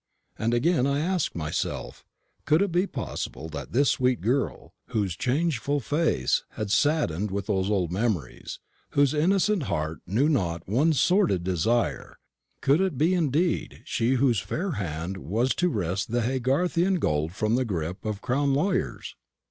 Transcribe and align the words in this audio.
And 0.35 0.51
again 0.55 0.87
I 0.87 0.97
asked 0.99 1.35
myself, 1.35 2.03
Could 2.45 2.63
it 2.63 2.71
be 2.71 2.87
possible 2.87 3.49
that 3.49 3.71
this 3.71 3.91
sweet 3.91 4.19
girl, 4.19 4.73
whose 4.87 5.15
changeful 5.15 5.79
face 5.79 6.43
had 6.53 6.71
saddened 6.71 7.29
with 7.29 7.45
those 7.45 7.69
old 7.69 7.91
memories, 7.91 8.57
whose 8.97 9.13
innocent 9.13 9.61
heart 9.69 9.99
knew 10.07 10.27
not 10.27 10.67
one 10.67 10.93
sordid 10.93 11.43
desire 11.43 12.17
could 12.61 12.81
it 12.81 12.97
be 12.97 13.13
indeed 13.13 13.83
she 13.85 14.13
whose 14.15 14.39
fair 14.39 14.71
hand 14.71 15.17
was 15.17 15.53
to 15.53 15.69
wrest 15.69 16.09
the 16.09 16.23
Haygarthian 16.23 16.97
gold 16.99 17.33
from 17.33 17.53
the 17.53 17.63
grip 17.63 18.03
of 18.03 18.21
Crown 18.23 18.55
lawyers? 18.55 19.15